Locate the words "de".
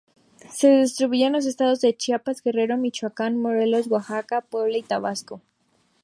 1.81-1.95